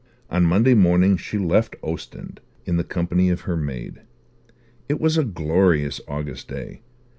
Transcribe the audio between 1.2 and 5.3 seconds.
left Ostend, in the company of her maid. It was a